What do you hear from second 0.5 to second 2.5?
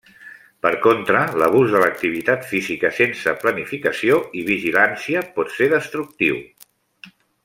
Per contra, l'abús de l'activitat